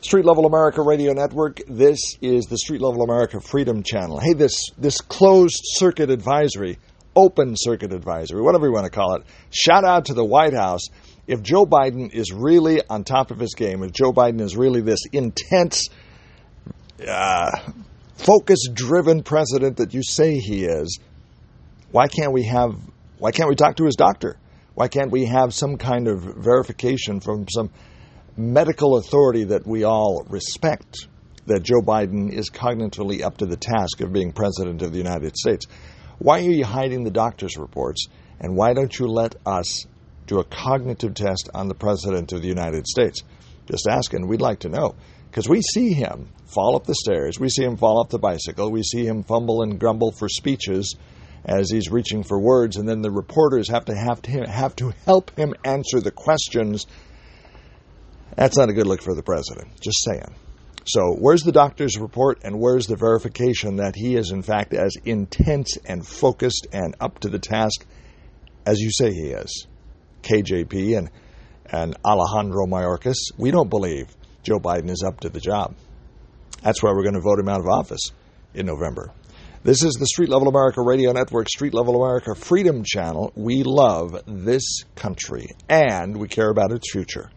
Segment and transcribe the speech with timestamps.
[0.00, 1.60] Street Level America Radio Network.
[1.68, 4.18] This is the Street Level America Freedom Channel.
[4.18, 6.78] Hey, this this closed circuit advisory,
[7.14, 9.24] open circuit advisory, whatever you want to call it.
[9.50, 10.80] Shout out to the White House.
[11.26, 14.80] If Joe Biden is really on top of his game, if Joe Biden is really
[14.80, 15.90] this intense,
[17.06, 17.50] uh,
[18.16, 20.98] focus-driven president that you say he is,
[21.92, 22.74] why can't we have?
[23.18, 24.38] Why can't we talk to his doctor?
[24.74, 27.68] Why can't we have some kind of verification from some
[28.36, 31.08] medical authority that we all respect
[31.46, 35.36] that Joe Biden is cognitively up to the task of being president of the United
[35.36, 35.66] States.
[36.18, 38.06] Why are you hiding the doctor's reports?
[38.40, 39.86] And why don't you let us
[40.26, 43.22] do a cognitive test on the president of the United States?
[43.66, 44.94] Just asking, we'd like to know.
[45.30, 48.70] Because we see him fall up the stairs, we see him fall off the bicycle,
[48.70, 50.96] we see him fumble and grumble for speeches
[51.44, 54.92] as he's reaching for words, and then the reporters have to have to, have to
[55.06, 56.86] help him answer the questions
[58.36, 59.80] that's not a good look for the president.
[59.80, 60.34] Just saying.
[60.86, 64.94] So, where's the doctor's report and where's the verification that he is, in fact, as
[65.04, 67.84] intense and focused and up to the task
[68.66, 69.66] as you say he is?
[70.22, 71.10] KJP and,
[71.66, 74.08] and Alejandro Mayorkas, we don't believe
[74.42, 75.74] Joe Biden is up to the job.
[76.62, 78.12] That's why we're going to vote him out of office
[78.54, 79.12] in November.
[79.62, 83.32] This is the Street Level America Radio Network, Street Level America Freedom Channel.
[83.34, 87.30] We love this country and we care about its future.